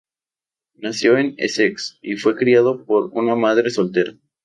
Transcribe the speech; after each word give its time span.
Nació 0.77 1.19
en 1.19 1.35
Essex, 1.37 1.99
y 2.01 2.15
fue 2.15 2.35
criado 2.35 2.83
por 2.85 3.11
una 3.13 3.35
madre 3.35 3.69
soltera. 3.69 4.15